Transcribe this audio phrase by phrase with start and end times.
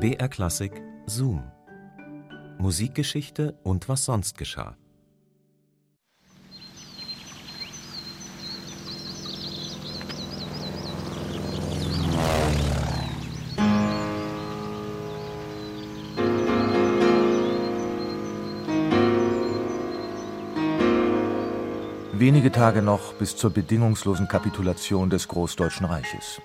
[0.00, 1.42] BR Klassik Zoom.
[2.58, 4.76] Musikgeschichte und was sonst geschah.
[22.12, 26.40] Wenige Tage noch bis zur bedingungslosen Kapitulation des Großdeutschen Reiches.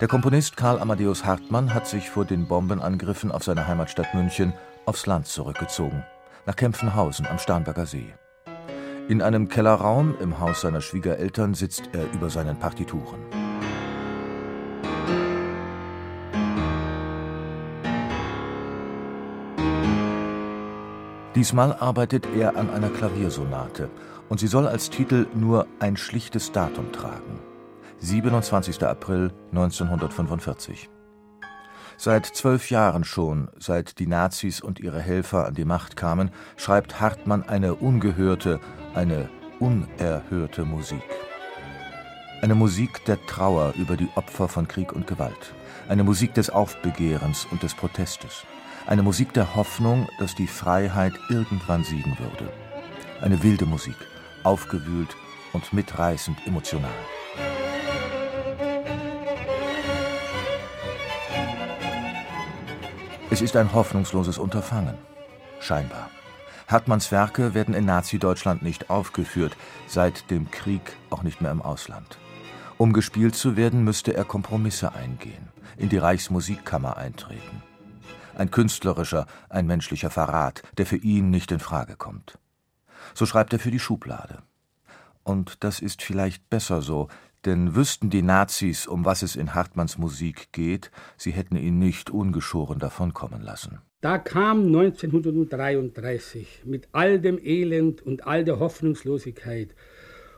[0.00, 4.52] Der Komponist Karl Amadeus Hartmann hat sich vor den Bombenangriffen auf seine Heimatstadt München
[4.86, 6.04] aufs Land zurückgezogen,
[6.46, 8.14] nach Kempfenhausen am Starnberger See.
[9.08, 13.18] In einem Kellerraum im Haus seiner Schwiegereltern sitzt er über seinen Partituren.
[21.34, 23.90] Diesmal arbeitet er an einer Klaviersonate
[24.28, 27.47] und sie soll als Titel nur ein schlichtes Datum tragen.
[28.00, 28.82] 27.
[28.84, 30.88] April 1945.
[31.96, 37.00] Seit zwölf Jahren schon, seit die Nazis und ihre Helfer an die Macht kamen, schreibt
[37.00, 38.60] Hartmann eine ungehörte,
[38.94, 39.28] eine
[39.58, 41.02] unerhörte Musik.
[42.40, 45.54] Eine Musik der Trauer über die Opfer von Krieg und Gewalt.
[45.88, 48.44] Eine Musik des Aufbegehrens und des Protestes.
[48.86, 52.48] Eine Musik der Hoffnung, dass die Freiheit irgendwann siegen würde.
[53.20, 53.96] Eine wilde Musik,
[54.44, 55.16] aufgewühlt
[55.52, 56.94] und mitreißend emotional.
[63.38, 64.98] Es ist ein hoffnungsloses Unterfangen.
[65.60, 66.10] Scheinbar.
[66.66, 72.18] Hartmanns Werke werden in Nazi-Deutschland nicht aufgeführt, seit dem Krieg auch nicht mehr im Ausland.
[72.78, 77.62] Um gespielt zu werden, müsste er Kompromisse eingehen, in die Reichsmusikkammer eintreten.
[78.36, 82.40] Ein künstlerischer, ein menschlicher Verrat, der für ihn nicht in Frage kommt.
[83.14, 84.42] So schreibt er für die Schublade.
[85.22, 87.06] Und das ist vielleicht besser so,
[87.48, 92.10] denn wüssten die Nazis, um was es in Hartmanns Musik geht, sie hätten ihn nicht
[92.10, 93.80] ungeschoren davonkommen lassen.
[94.00, 99.74] Da kam 1933 mit all dem Elend und all der Hoffnungslosigkeit.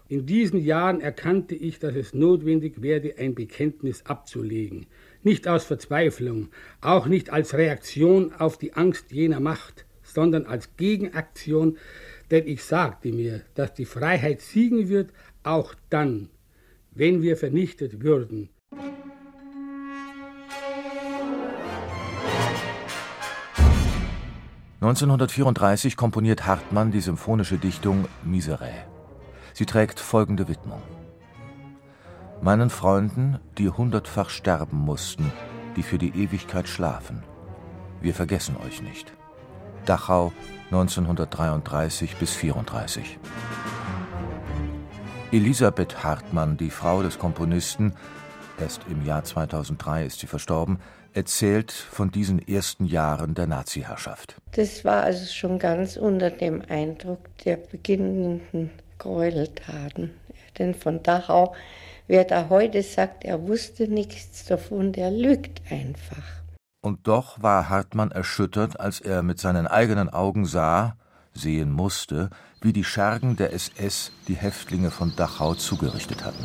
[0.09, 4.87] In diesen Jahren erkannte ich, dass es notwendig werde, ein Bekenntnis abzulegen
[5.23, 6.49] nicht aus Verzweiflung,
[6.81, 11.79] auch nicht als Reaktion auf die Angst jener Macht, sondern als Gegenaktion,
[12.31, 15.11] denn ich sagte mir, dass die Freiheit siegen wird,
[15.43, 16.31] auch dann,
[16.93, 18.49] wenn wir vernichtet würden.
[24.81, 28.87] (1934) komponiert Hartmann die symphonische Dichtung Miserere.
[29.53, 30.83] Sie trägt folgende Widmung
[32.43, 35.31] meinen Freunden, die hundertfach sterben mussten,
[35.77, 37.23] die für die Ewigkeit schlafen.
[38.01, 39.13] Wir vergessen euch nicht.
[39.85, 40.33] Dachau
[40.71, 43.19] 1933 bis 34.
[45.33, 47.95] Elisabeth Hartmann, die Frau des Komponisten,
[48.61, 50.81] erst im Jahr 2003 ist sie verstorben,
[51.13, 54.37] erzählt von diesen ersten Jahren der Nazi-Herrschaft.
[54.53, 60.11] Das war also schon ganz unter dem Eindruck der beginnenden Gräueltaten.
[60.59, 61.55] Denn von Dachau
[62.11, 66.25] Wer da heute sagt, er wusste nichts davon, der lügt einfach.
[66.81, 70.97] Und doch war Hartmann erschüttert, als er mit seinen eigenen Augen sah,
[71.35, 76.45] sehen musste, wie die Schergen der SS die Häftlinge von Dachau zugerichtet hatten.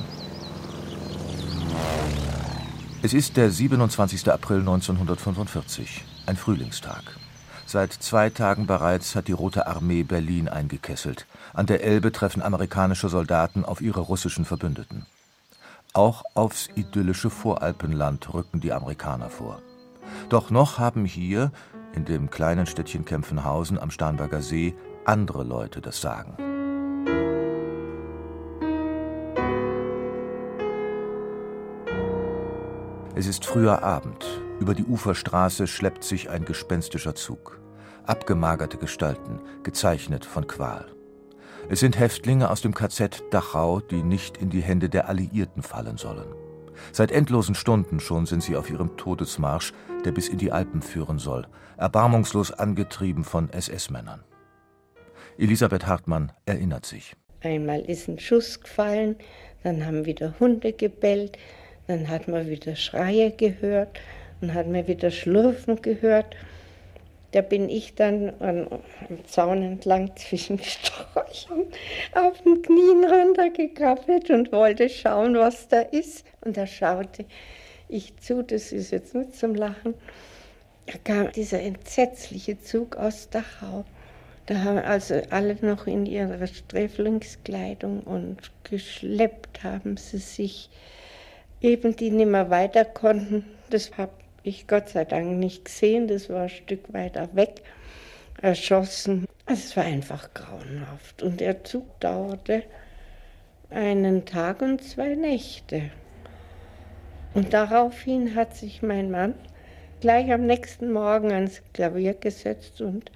[3.01, 4.31] Es ist der 27.
[4.31, 7.03] April 1945, ein Frühlingstag.
[7.67, 11.25] Seit zwei Tagen bereits hat die Rote Armee Berlin eingekesselt.
[11.53, 15.05] An der Elbe treffen amerikanische Soldaten auf ihre russischen Verbündeten.
[15.93, 19.61] Auch aufs idyllische Voralpenland rücken die Amerikaner vor.
[20.29, 21.51] Doch noch haben hier,
[21.93, 24.75] in dem kleinen Städtchen Kempfenhausen am Starnberger See,
[25.05, 26.37] andere Leute das Sagen.
[33.15, 34.25] Es ist früher Abend.
[34.59, 37.59] Über die Uferstraße schleppt sich ein gespenstischer Zug.
[38.05, 40.85] Abgemagerte Gestalten, gezeichnet von Qual.
[41.69, 45.97] Es sind Häftlinge aus dem KZ Dachau, die nicht in die Hände der Alliierten fallen
[45.97, 46.27] sollen.
[46.91, 49.73] Seit endlosen Stunden schon sind sie auf ihrem Todesmarsch,
[50.03, 51.47] der bis in die Alpen führen soll,
[51.77, 54.23] erbarmungslos angetrieben von SS-Männern.
[55.37, 57.13] Elisabeth Hartmann erinnert sich.
[57.41, 59.17] Einmal ist ein Schuss gefallen,
[59.63, 61.37] dann haben wieder Hunde gebellt,
[61.87, 63.99] dann hat man wieder Schreie gehört
[64.41, 66.35] und hat man wieder Schlurfen gehört.
[67.31, 68.67] Da bin ich dann an,
[69.09, 71.65] am Zaun entlang zwischen Sträuchern
[72.13, 76.25] auf den Knien runtergekrabbelt und wollte schauen, was da ist.
[76.41, 77.25] Und da schaute
[77.89, 79.95] ich zu, das ist jetzt nicht zum Lachen.
[80.85, 83.83] Da kam dieser entsetzliche Zug aus Dachau.
[84.47, 90.69] Da haben also alle noch in ihrer Sträflingskleidung und geschleppt haben sie sich,
[91.61, 93.45] eben die nicht mehr weiter konnten.
[93.71, 94.11] Das habe
[94.43, 97.63] ich Gott sei Dank nicht gesehen, das war ein Stück weiter weg,
[98.39, 99.25] erschossen.
[99.47, 102.63] Es war einfach grauenhaft und der Zug dauerte
[103.71, 105.89] einen Tag und zwei Nächte.
[107.33, 109.33] Und daraufhin hat sich mein Mann
[110.01, 113.11] gleich am nächsten Morgen ans Klavier gesetzt und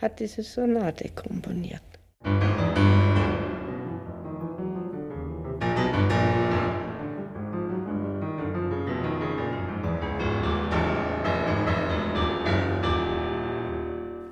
[0.00, 1.82] hat diese Sonate komponiert.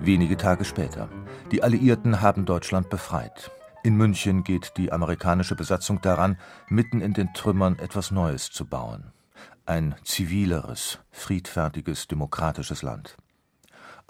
[0.00, 1.10] Wenige Tage später.
[1.52, 3.50] Die Alliierten haben Deutschland befreit.
[3.84, 6.38] In München geht die amerikanische Besatzung daran,
[6.68, 9.12] mitten in den Trümmern etwas Neues zu bauen.
[9.66, 13.16] Ein zivileres, friedfertiges, demokratisches Land.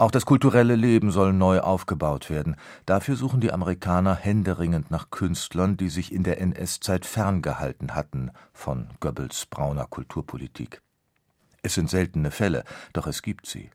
[0.01, 2.55] Auch das kulturelle Leben soll neu aufgebaut werden.
[2.87, 8.91] Dafür suchen die Amerikaner händeringend nach Künstlern, die sich in der NS-Zeit ferngehalten hatten von
[9.01, 10.83] Goebbels brauner Kulturpolitik.
[11.63, 12.63] Es sind seltene Fälle,
[12.93, 13.71] doch es gibt sie.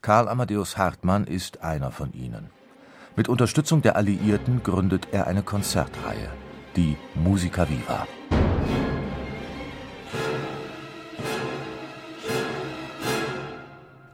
[0.00, 2.50] Karl Amadeus Hartmann ist einer von ihnen.
[3.14, 6.30] Mit Unterstützung der Alliierten gründet er eine Konzertreihe,
[6.74, 8.08] die Musica Viva.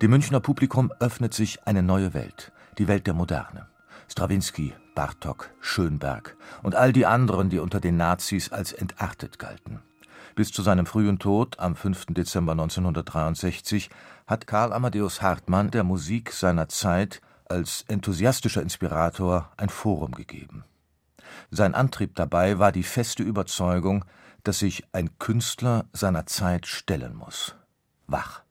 [0.01, 3.67] Dem Münchner Publikum öffnet sich eine neue Welt, die Welt der Moderne.
[4.09, 9.81] Strawinski, Bartok, Schönberg und all die anderen, die unter den Nazis als entartet galten.
[10.37, 12.07] Bis zu seinem frühen Tod am 5.
[12.11, 13.91] Dezember 1963
[14.29, 20.63] hat Karl Amadeus Hartmann der Musik seiner Zeit als enthusiastischer Inspirator ein Forum gegeben.
[21.51, 24.05] Sein Antrieb dabei war die feste Überzeugung,
[24.45, 27.57] dass sich ein Künstler seiner Zeit stellen muss.
[28.07, 28.43] Wach,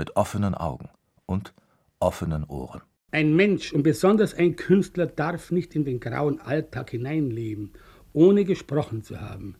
[0.00, 0.88] mit offenen Augen
[1.26, 1.52] und
[2.00, 2.80] offenen Ohren.
[3.12, 7.74] Ein Mensch und besonders ein Künstler darf nicht in den grauen Alltag hineinleben,
[8.14, 9.56] ohne gesprochen zu haben.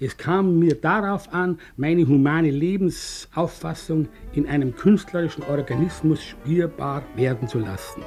[0.00, 7.58] Es kam mir darauf an, meine humane Lebensauffassung in einem künstlerischen Organismus spürbar werden zu
[7.58, 8.02] lassen.